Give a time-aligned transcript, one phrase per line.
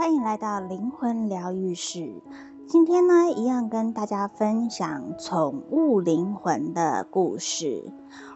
[0.00, 2.22] 欢迎来到灵魂疗愈室。
[2.66, 7.84] 今天呢，一样跟大家分享宠物灵魂的故事。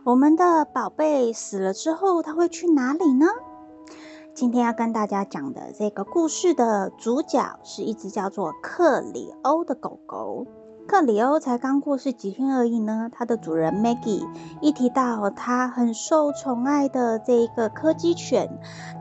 [0.04, 3.28] 我们的宝贝死了之后，它会去哪里呢？
[4.34, 10.46] 今天要跟大家讲的这个故事的主角是一只叫做克里欧的狗狗。
[10.86, 14.22] 克里欧才刚过世几天而已呢，它的主人 Maggie
[14.60, 18.48] 一提到它很受宠爱的这一个柯基犬，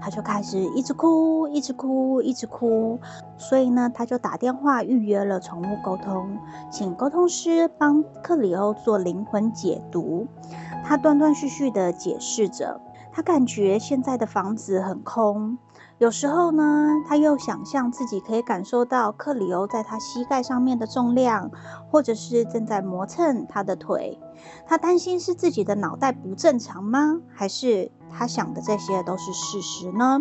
[0.02, 3.00] 它就开始一直哭，一直哭，一直哭。
[3.38, 6.38] 所以呢，他就打电话预约了宠物沟通，
[6.72, 10.26] 请沟通师帮克里欧做灵魂解读。
[10.86, 12.80] 他断断续续地解释着，
[13.12, 15.58] 他感觉现在的房子很空。
[16.00, 21.52] 有时候呢，他又想象自己可以感受到克里欧在他膝盖上面的重量，
[21.90, 24.20] 或者是正在磨蹭他的腿。
[24.66, 27.22] 他担心是自己的脑袋不正常吗？
[27.34, 30.20] 还是他想的这些都是事实呢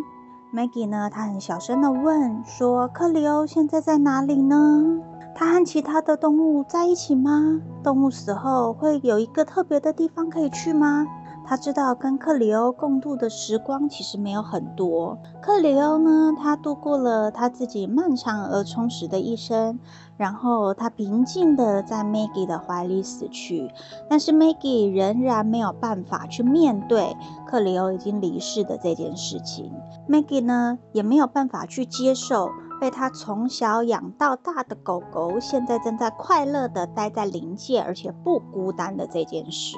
[0.54, 5.00] ？Maggie 呢，他很小声的问说：“克里欧现在在哪里呢？
[5.34, 7.58] 他和其他的动物在一起吗？
[7.82, 11.06] 动物死后会有一个特别的地方可以去吗？”
[11.44, 15.18] 他知道跟克里欧共度的时光其实没有很多。
[15.42, 19.78] 克里欧呢，他度过了他自己漫长而充实的一生，
[20.16, 23.70] 然后他平静地在 Maggie 的怀里死去。
[24.08, 29.72] 但是 Maggie 仍然没有办法去面对克里欧已经离世的这件事情。
[30.08, 32.48] Maggie 呢，也没有办法去接受
[32.80, 39.76] 被他从小养到大的狗狗现在正在快乐地待在灵界，而且不孤单的这件事。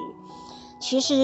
[0.87, 1.15] 其实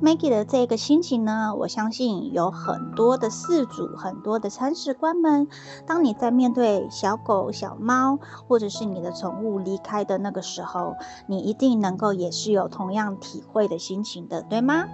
[0.00, 5.48] ，Maggie 的这个心情呢，我相信有很多的饲主、很多的铲屎官们，
[5.84, 10.94] 当你在面对小狗、小猫，或者是你的宠物离开的那个时候，
[11.26, 14.84] 你一定能够也是有同样体会的心情的，对吗？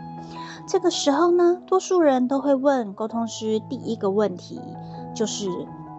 [0.66, 4.58] 这个时候呢，多数人都会问沟通师第一个问题，
[5.14, 5.50] 就是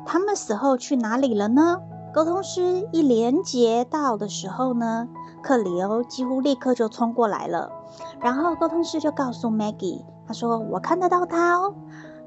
[0.07, 1.77] 他们死后去哪里了呢？
[2.17, 5.07] 沟通师一连接到的时候呢，
[5.43, 7.71] 克里欧几乎立刻就冲过来了。
[8.19, 11.75] 然后沟通师就告诉 Maggie，他说：“我看得到他哦。”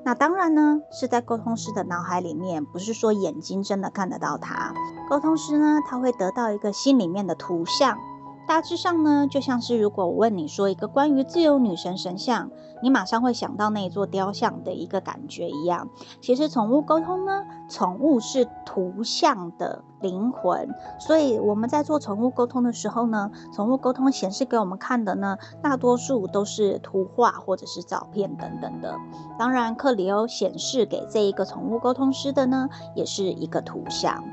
[0.07, 4.73] 那当然呢，是在沟通师的脑海里面，不是说眼睛真的看得到他。
[5.09, 7.99] 沟通师呢，他会得到一个心里面的图像。
[8.47, 12.51] 大致上呢，就像是如果我问你说一个关于自由女神神像，
[12.83, 15.89] 你马上会想到那一座雕像的一个感觉一样。
[16.21, 20.69] 其实宠物沟通呢，宠物是图像的灵魂，
[20.99, 28.97] 所以我们在做宠物沟通的时候呢，宠物沟通显示给我们看的呢，大多数都是图画或者是照片等等的。
[29.39, 34.25] 当然，克里欧显示给这一个宠物沟通师的呢，也是一个图像。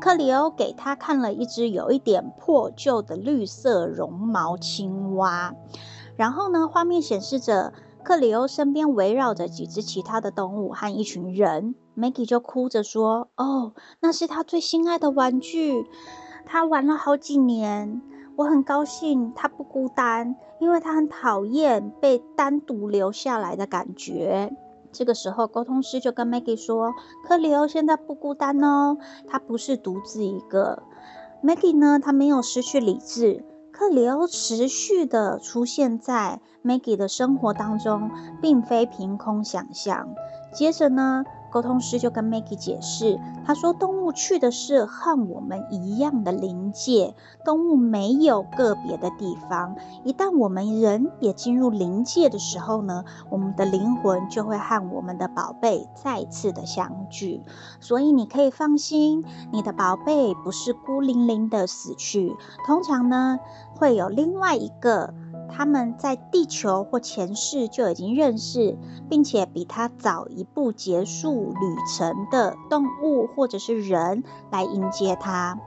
[0.00, 5.54] 克里欧给他看了一只有一点破旧的绿色绒毛青蛙，
[6.16, 7.72] 然后呢，画面显示着
[8.04, 11.74] 克里欧身边围绕着几只其他的动物和一群人。
[11.96, 15.86] Maggie 就哭着说：“哦，那是他最心爱的玩具，
[16.44, 18.02] 他玩了好几年。
[18.36, 24.54] 我很高兴他不孤单，因为他很讨厌被单独留下来的感觉。”
[24.96, 26.94] 这个时候，沟通师就跟 Maggie 说
[27.28, 28.96] ：“克里欧现在不孤单哦，
[29.28, 30.82] 他不是独自一个。
[31.44, 33.44] Maggie 呢，他没有失去理智。
[33.70, 40.08] 克里欧持续的出现在 Maggie 的生活当中，并非凭空想象。
[40.54, 41.24] 接着呢。”
[41.56, 47.14] 沟通师就跟 Maggie 解释，他说：“动物去的是和我们一样的灵界，
[47.46, 49.74] 动物没有个别的地方。
[50.04, 57.40] 一旦我们人也进入灵界的时候呢，我们的灵魂就会和我们的宝贝再次的相聚。
[57.80, 63.38] 所以你可以放心，你的宝贝不是孤零零的死去，通常呢
[63.76, 65.14] 会有另外一个。”
[65.48, 68.76] 他们在地球或前世就已经认识，
[69.08, 75.58] 并且比他早一步结束旅程的动物或者是人来迎接他。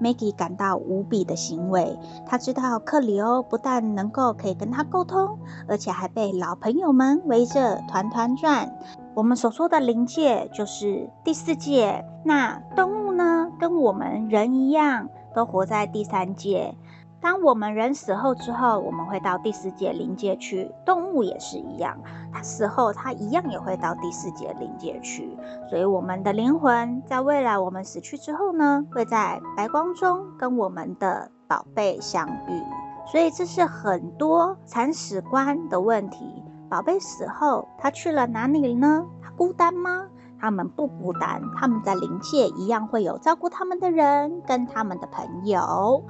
[0.00, 1.96] Maggie 感到无比的欣慰，
[2.26, 8.76] 他知道克里欧不但能够可以跟他沟通，而且还被老朋友们围着团团转。
[9.14, 16.74] 我们所说的灵界就是第四界，那动物呢，跟我们人一样，都活在第三界。
[17.24, 20.70] 当我们人死后之后，我们会到第四界灵界去。
[20.84, 21.96] 动物也是一样，
[22.30, 25.34] 它死后它一样也会到第四界灵界去。
[25.70, 32.62] 所以我们的灵魂在未来我们死去之后呢，会在白光中跟我们的宝贝相遇。
[33.10, 36.44] 所以这是很多铲屎官的问题。
[36.68, 39.06] 宝贝死后，他去了哪里呢？
[39.22, 40.08] 他孤单吗？
[40.38, 46.04] 他们不孤单，他们在灵界一样会有照顾他们的人跟他们的朋友。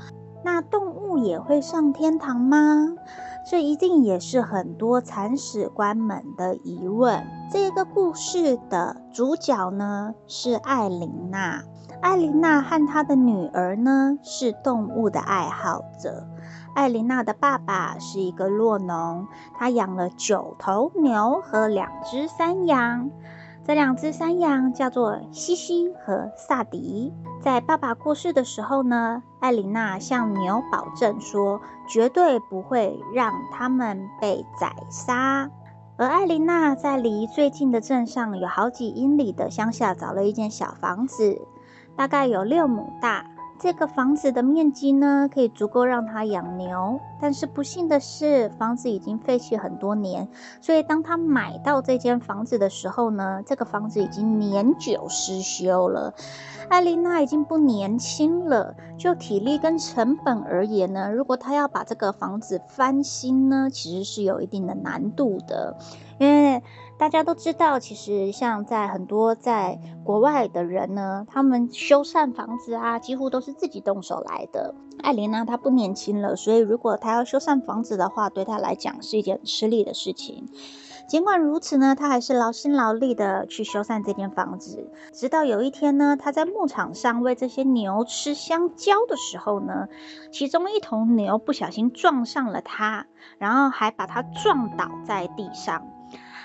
[0.44, 2.92] 那动物也会上天堂吗？
[3.50, 7.26] 这一定也是很多铲屎官们的疑问。
[7.50, 11.62] 这个故事的主角呢，是艾琳娜。
[12.02, 16.26] 艾琳娜和她的女儿呢，是动物的爱好者。
[16.74, 19.26] 艾琳娜的爸爸是一个酪农，
[19.56, 23.10] 他养了九头牛和两只山羊。
[23.66, 27.14] 这两只山羊叫做西西和萨迪。
[27.40, 35.50] 在爸爸过世的时候呢，艾琳娜向牛保证说，绝对不会让他们被宰杀。
[35.96, 41.40] 而艾琳娜在离最近的镇上有好几英里的乡下找了一间小房子，
[41.96, 43.24] 大概有六亩大。
[43.58, 47.00] 这个房子的面积呢，可以足够让他养牛。
[47.24, 50.28] 但是不幸的是，房子已经废弃很多年，
[50.60, 56.12] 所以当他买到这间房子的时候呢，这个房子已经年久失修了。
[56.68, 65.78] 艾琳娜已经不年轻了，就体力跟成本而言呢，如果她要把这个房子翻新呢，其实是有一定的难度的，
[66.18, 66.62] 因为。
[66.96, 74.76] 大家都知道，其实像在很多在国外的人呢，他们修缮房子啊，几乎都是自己动手来的。
[75.02, 80.48] 艾琳娜她不年轻了，所以如果她要修缮房子的话，对他来讲是一件吃力的事情。
[81.06, 84.90] 尽管如此呢，他还是劳心劳力的去修缮这间房子。
[85.12, 89.88] 直到有一天呢，他在牧场上喂这些牛吃香蕉的时候呢，
[90.32, 93.06] 其中一头牛不小心撞上了他，
[93.36, 95.86] 然后还把他撞倒在地上。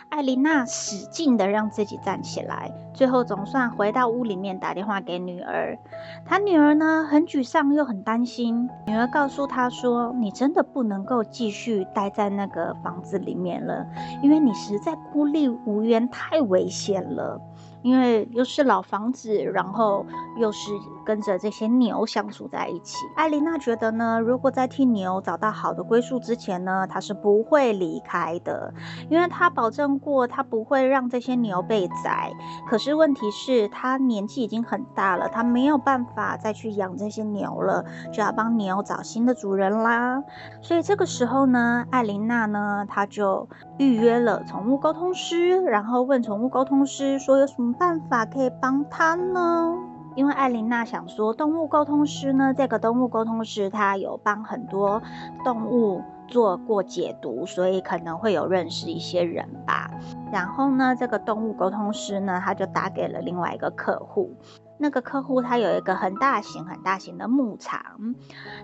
[0.10, 5.78] 艾琳娜使劲的让自己站起来，最后总算回到屋里面打电话给女儿。
[6.26, 8.70] 她女儿呢，很沮丧又很担心。
[8.88, 13.86] 女儿告诉她说：“你真的不能够继续待在那个房子里面了，
[14.22, 17.40] 因为你实在孤立无援，太危险了。”
[17.81, 20.06] 因为又是老房子，然后
[20.38, 20.72] 又是
[21.06, 22.98] 跟着这些牛相处在一起。
[23.16, 28.74] 艾琳娜觉得呢，如果在替牛找到好的归宿之前呢，她是不会离开的，
[29.10, 32.31] 因为她保证过，她不会让这些牛被宰。
[32.68, 40.22] 可是问题是，她年纪已经很大了，她没有办法再去养这些牛了，就要帮牛找新的主人啦。
[40.62, 43.48] 所以这个时候呢，艾琳娜呢，她就
[43.78, 49.75] 预约了宠物沟通师，然后问宠物沟通师说有什么办法可以帮他呢？
[50.16, 55.01] 因为艾琳娜想说，动物沟通师呢，这个动物沟通师他有帮很多
[55.45, 59.92] 动物做过解读，所以可能会有认识一些人吧。
[60.31, 64.36] 然后呢，这个动物沟通师呢，他就打给了另外一个客户。
[64.81, 67.81] 那个客户他有一个很大型、很大型的牧场，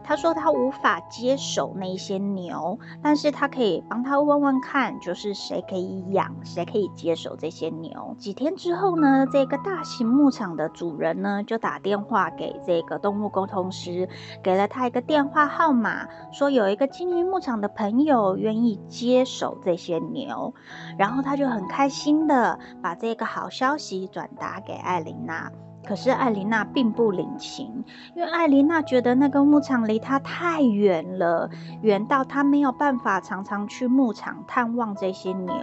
[0.02, 8.16] 他说他无法接手那些牛，但是他可以帮他问问看，就是谁可以养，谁可以接手这些牛。
[8.18, 14.08] 几天之后呢，这个大型牧场的主人呢就打电话给这个动物沟通师，
[14.42, 20.54] 给了他一个电话号码，说有一个经营牧场的朋友愿意接手这些牛，
[20.98, 25.52] 然后他就很开心的把这个好消息转达给艾琳娜。
[25.88, 27.86] 可是艾琳娜并不领情，
[28.16, 31.48] 因为艾琳娜觉得那个牧场离她太远了，
[31.84, 35.56] 远到她没有办法常常去牧场探望这些牛。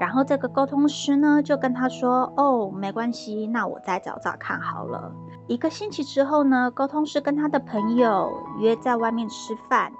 [0.00, 5.12] 然后这个沟通师呢就跟她说：“哦，没关系，那我再找找看好了。”
[5.46, 9.92] 一个星期之后呢，沟通师跟他的朋友约在外面吃饭，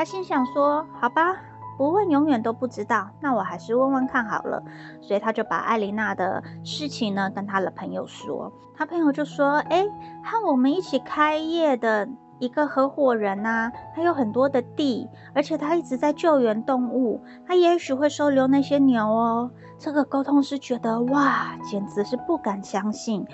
[0.00, 1.36] 他心想说：“好吧。”
[1.76, 4.62] 不问永远都不知道，那我还是问问看好了。
[5.02, 9.84] 所以他就把艾琳娜的事情呢跟他的朋友说，他朋友就说：“哎，
[10.24, 12.08] 和我们一起开业的
[12.38, 23.26] 一个合伙人呐，他有很多的地，而且他一直在救援动物，他也许会收留那些牛哦。”这个沟通师觉得哇，简直是不敢相信，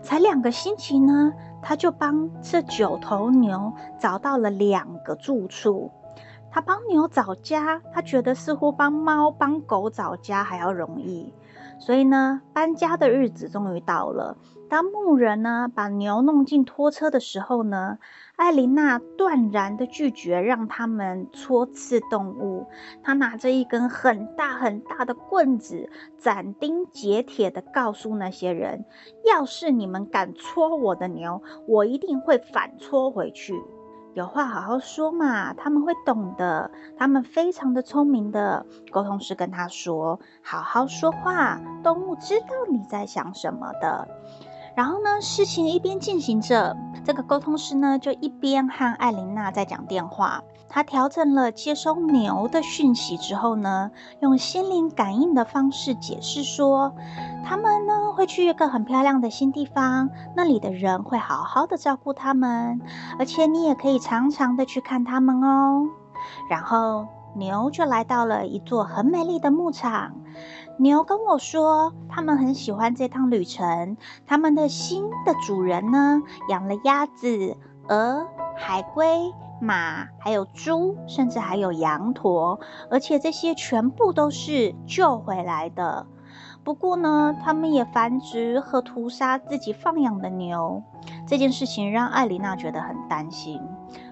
[0.00, 5.90] 才两个星期呢，他就帮这九头牛找到了两个住处。
[6.54, 11.34] 他帮牛找家，他觉得似乎帮猫、帮狗找家还要容易，
[11.80, 14.36] 所以呢，搬家的日子终于到了。
[14.68, 17.98] 当牧人呢把牛弄进拖车的时候呢，
[18.36, 22.68] 艾琳娜断然的拒绝让他们戳刺动物。
[23.02, 28.84] 她拿着一根很大很大的棍子，斩钉截铁的告诉那些人：
[29.24, 33.60] 要是你们敢戳我的牛，我一定会反戳回去。
[34.14, 36.70] 有话好好说嘛，他们会懂的。
[36.96, 44.06] 他们非常的聪明的沟通师跟他说：“好好说话，动物知道你在想什么的。”
[44.76, 50.44] 然后呢，事情一边进行着，这个沟通师呢就一边和艾琳娜在讲电话。
[50.74, 56.92] 他调整了接收牛的讯息之后呢，用心灵感应的方式解释说，
[57.44, 62.80] 他们呢会去一个很漂亮的新地方，那里的人会好好的照顾他们，
[63.20, 65.86] 而且你也可以常常的去看他们哦。
[66.50, 70.16] 然后牛就来到了一座很美丽的牧场。
[70.80, 73.96] 牛跟我说，他们很喜欢这趟旅程。
[74.26, 77.56] 他们的新的主人呢，养了鸭子、
[77.88, 78.26] 鹅、
[78.56, 79.32] 海龟、
[79.64, 86.06] 马，还有猪，甚至还有羊驼，而且这些全部都是救回来的。
[86.62, 90.82] 不过呢，他们也繁殖和屠杀自己放养的牛。
[91.26, 93.60] 这件事情让艾琳娜觉得很担心。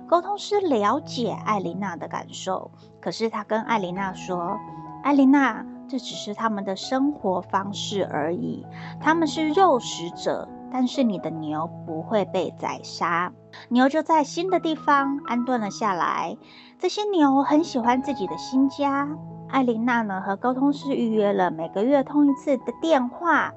[0.09, 4.59] 沟通师了解艾琳娜的感受，可是他跟艾琳娜说
[5.05, 8.65] ：“艾琳娜。”这只是他们的生活方式而已，
[8.99, 13.31] 他们是肉食者，但是你的牛不会被宰杀。
[13.69, 16.37] 牛就在新的地方安顿了下来。
[16.79, 19.09] 这些牛很喜欢自己的新家。
[19.49, 23.53] 艾琳娜呢，和沟通师预约了每个月通一次的电话，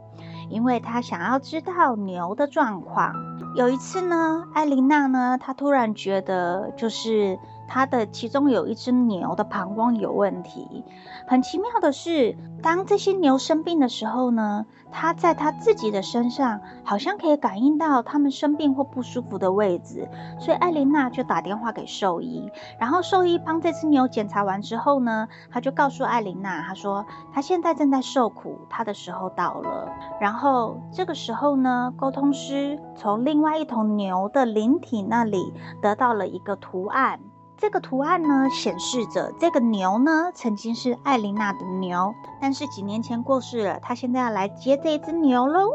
[0.50, 3.14] 因为她想要知道牛的状况。
[3.56, 7.40] 有一次呢，艾琳娜呢，她突然觉得就是。
[7.68, 10.84] 他的其中有一只牛的膀胱有问题。
[11.28, 20.08] 很奇妙的是，当这些牛生病的时候呢，他在他自己的身上好像可以感应到他们生病或不舒服的位置。
[20.40, 29.92] 所以艾琳娜就打电话给兽医，然后兽医帮这只牛检查完之后呢，他就告诉艾琳娜，他说他现在正在受苦，他的时候到了。
[30.22, 37.20] 然后这个时候呢，沟通师从另外一头牛的灵体那里得到了一个图案。
[37.58, 43.80] 这个图案呢，显示着这个牛呢，曾经是艾琳娜的牛，但是几年前过世了。
[43.80, 45.70] 他现在要来接这只牛喽。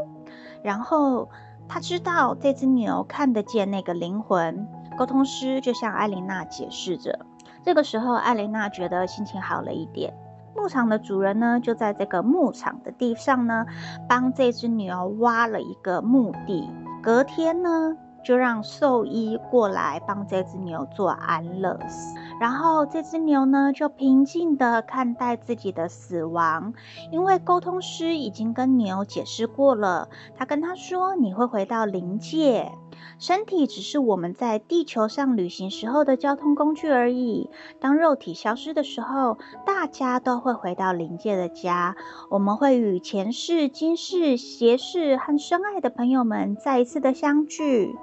[0.63, 1.31] 然后
[1.69, 4.69] 他知道这只牛看得见那个灵魂。
[4.99, 7.21] 沟通师就向艾琳娜解释着。
[7.63, 10.13] 这个时候，艾琳娜觉得心情好了一点。
[10.55, 13.65] 牧场的主人呢，就在这个牧场的地上呢，
[14.07, 16.69] 帮这只牛挖了一个墓地。
[17.03, 26.75] 隔天呢，就让兽医过来帮这只牛做安乐死，然后这只牛呢，就平静地看待自己的死亡，
[27.11, 32.71] 因为沟通师已经跟牛解释过了，他跟他说，你会回到灵界。
[33.19, 37.51] 身体只是我们在地球上旅行时候的交通工具而已。
[37.79, 41.97] 当肉体消失的时候，大家都会回到灵界的家。
[42.31, 47.95] 我们会与前世、今世、邪世和深爱的朋友们再一次的相聚。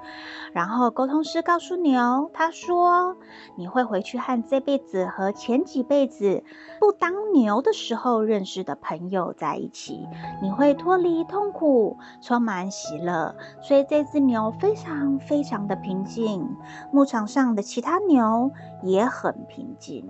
[0.54, 3.16] 然后沟通师告诉牛，他说
[3.58, 6.44] ：“你会回去和这辈子和前几辈子
[6.80, 10.08] 不当牛的时候认识的朋友在一起。
[10.42, 13.36] 你会脱离痛苦，充满喜乐。
[13.62, 14.87] 所以这只牛非常
[15.20, 16.56] 非常的平静。
[16.92, 18.52] 牧场上的其他牛
[18.84, 20.10] 也很平静。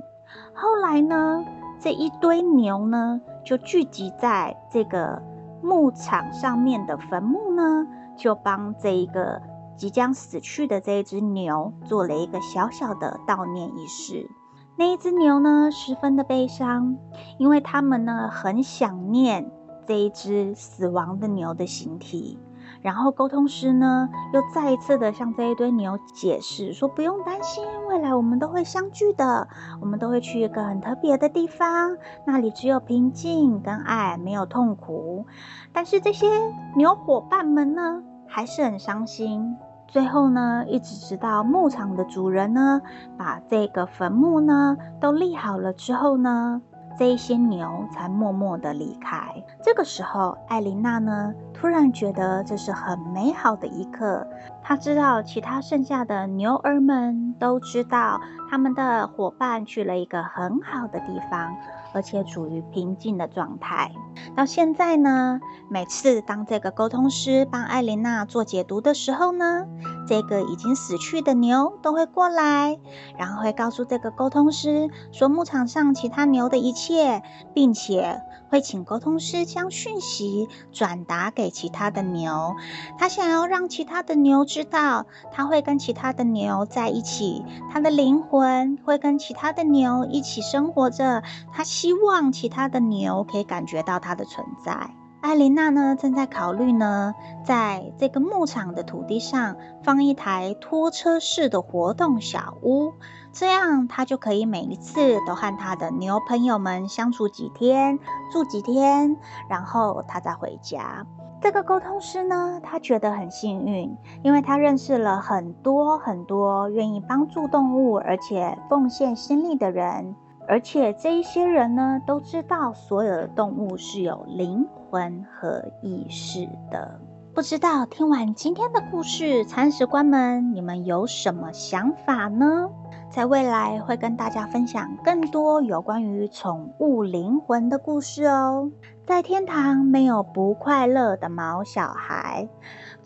[0.53, 1.43] 后来呢，
[1.79, 5.21] 这一堆牛呢就聚集在这个
[5.61, 9.41] 牧场上面的坟墓呢，就帮这一个。”
[9.77, 14.27] 即将死去的这一只牛做了一个小小的悼念仪式。
[14.75, 16.97] 那一只牛呢，十分的悲伤，
[17.37, 19.51] 因为他们呢很想念
[19.85, 22.39] 这一只死亡的牛的形体。
[22.81, 29.47] 然后沟通师呢又再一次的向这一堆牛解释说：“不用担心，未来我们都会相聚的，
[29.81, 35.25] 我们都会去一个很特别的地方，那里只有平静跟爱，没有痛苦。”
[35.73, 36.27] 但是这些
[36.75, 39.57] 牛伙伴们呢，还是很伤心。
[39.87, 42.81] 最后呢，一直直到牧场的主人呢，
[43.17, 46.61] 把这个坟墓呢都立好了之后呢，
[46.97, 49.19] 这一些牛才默默的离开。
[49.63, 54.27] 这个时候，艾琳娜呢，突然觉得这是很美好的一刻。
[54.63, 61.55] 她知道其他剩下的牛儿们都知道，他们的伙伴去了一个很好的地方。
[61.93, 63.91] 而且处于平静的状态。
[64.35, 69.65] 到现在呢，每次当这个沟通师帮艾琳娜做解读的时候呢，
[70.07, 72.79] 这个已经死去的牛都会过来，
[73.17, 77.21] 然后会告诉这个沟通师说牧场上其他牛的一切，
[77.53, 82.55] 并且会请沟通师将讯息转达给其他的牛。
[82.97, 91.21] 他想要让其他的牛知道，他会跟其他的牛在一起，他的灵魂会跟其他的牛一起生活着。
[91.51, 94.89] 他希望其他的牛可以感觉到他的存在。
[95.27, 102.93] 艾琳娜呢，正在考虑呢，在这个牧场的土地上放一台拖车式的活动小屋，
[103.33, 107.99] 这样她就可以每一次都和她的牛朋友们相处几天，
[108.31, 109.17] 住几天，
[109.49, 111.05] 然后她再回家。
[111.41, 120.15] 这个沟通师呢，他觉得很幸运，因为他认识了很多很多愿意帮助动物而且奉献心力的人，
[120.47, 126.99] 而且这一些人呢，都知道所有的动物是有灵魂和意识的。
[127.35, 132.69] 不知道听完今天的故事，铲屎官们，你们有什么想法呢？
[133.11, 138.71] 在未来会跟大家分享更多有关于宠物灵魂的故事哦。
[139.05, 142.49] 在天堂没有不快乐的毛小孩，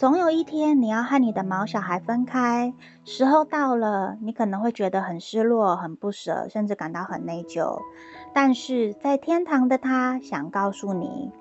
[0.02, 2.74] 总有一天你要和你的毛小孩分开，
[3.06, 7.78] 时候到了，你可能会觉得很失落、很不舍，甚至感到很内疚。
[8.34, 11.32] 但是在天堂的他想告诉你。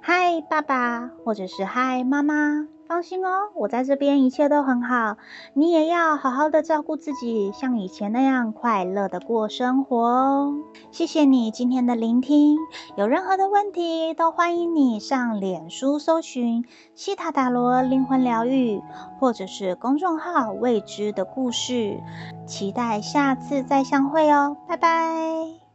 [0.00, 5.16] 嗨，爸爸，或者是嗨，妈妈，放心哦，我在这边一切都很好。
[5.54, 10.54] 你也要好好的照顾自己，像以前那样快乐的过生活哦。
[10.90, 12.56] 谢谢你今天的聆听，
[12.96, 16.64] 有任何的问题都欢迎你上脸书搜寻
[16.94, 18.80] 西塔达罗灵魂疗愈，
[19.18, 22.00] 或者是公众号未知的故事。
[22.46, 25.65] 期待下次再相会哦，拜拜。